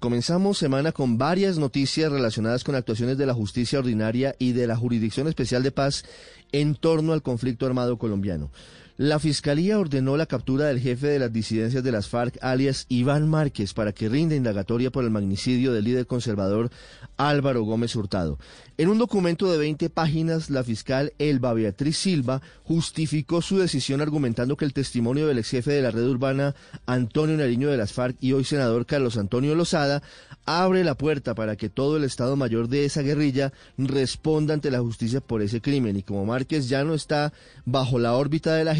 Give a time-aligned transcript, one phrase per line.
[0.00, 4.76] Comenzamos semana con varias noticias relacionadas con actuaciones de la justicia ordinaria y de la
[4.76, 6.04] Jurisdicción Especial de Paz
[6.52, 8.50] en torno al conflicto armado colombiano.
[8.98, 13.28] La Fiscalía ordenó la captura del jefe de las disidencias de las FARC, alias Iván
[13.28, 16.70] Márquez, para que rinda indagatoria por el magnicidio del líder conservador
[17.18, 18.38] Álvaro Gómez Hurtado.
[18.78, 24.56] En un documento de 20 páginas, la fiscal Elba Beatriz Silva justificó su decisión argumentando
[24.56, 26.54] que el testimonio del ex jefe de la red urbana
[26.86, 30.02] Antonio Nariño de las FARC y hoy senador Carlos Antonio Lozada
[30.46, 34.80] abre la puerta para que todo el Estado Mayor de esa guerrilla responda ante la
[34.80, 35.96] justicia por ese crimen.
[35.96, 37.32] Y como Márquez ya no está
[37.64, 38.74] bajo la órbita de la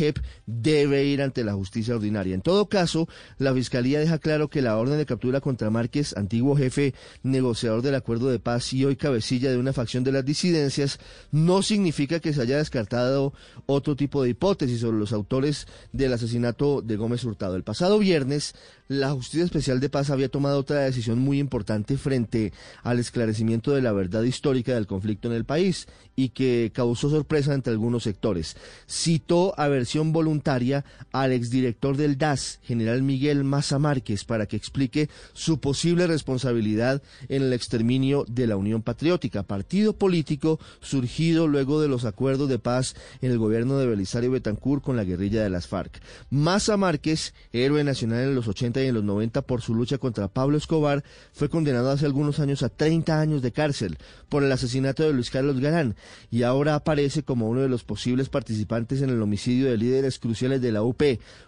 [0.47, 2.35] Debe ir ante la justicia ordinaria.
[2.35, 6.57] En todo caso, la Fiscalía deja claro que la orden de captura contra Márquez, antiguo
[6.57, 10.99] jefe negociador del acuerdo de paz y hoy cabecilla de una facción de las disidencias,
[11.33, 13.33] no significa que se haya descartado
[13.67, 17.57] otro tipo de hipótesis sobre los autores del asesinato de Gómez Hurtado.
[17.57, 18.55] El pasado viernes,
[18.89, 23.83] la Justicia Especial de Paz había tomado otra decisión muy importante frente al esclarecimiento de
[23.83, 28.57] la verdad histórica del conflicto en el país y que causó sorpresa entre algunos sectores.
[28.89, 29.69] Citó a
[30.05, 37.03] voluntaria al exdirector del DAS, general Miguel Maza Márquez, para que explique su posible responsabilidad
[37.29, 42.59] en el exterminio de la Unión Patriótica, partido político surgido luego de los acuerdos de
[42.59, 46.01] paz en el gobierno de Belisario Betancourt con la guerrilla de las FARC.
[46.31, 50.29] Maza Márquez, héroe nacional en los 80 y en los 90 por su lucha contra
[50.29, 55.03] Pablo Escobar, fue condenado hace algunos años a 30 años de cárcel por el asesinato
[55.03, 55.97] de Luis Carlos Galán
[56.31, 60.61] y ahora aparece como uno de los posibles participantes en el homicidio de líderes cruciales
[60.61, 61.03] de la UP,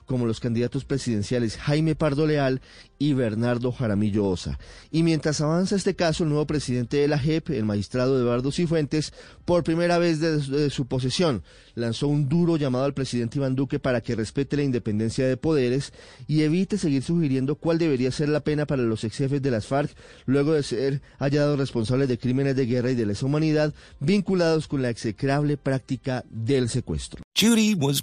[0.06, 2.62] como los candidatos presidenciales Jaime Pardo Leal
[2.98, 4.58] y Bernardo Jaramillo Osa.
[4.90, 9.12] Y mientras avanza este caso, el nuevo presidente de la JEP, el magistrado Eduardo Cifuentes,
[9.44, 11.42] por primera vez desde su posesión,
[11.74, 15.92] lanzó un duro llamado al presidente Iván Duque para que respete la independencia de poderes
[16.26, 19.66] y evite seguir sugiriendo cuál debería ser la pena para los ex jefes de las
[19.66, 19.90] FARC
[20.26, 24.82] luego de ser hallados responsables de crímenes de guerra y de lesa humanidad vinculados con
[24.82, 27.22] la execrable práctica del secuestro.
[27.38, 28.02] Judy was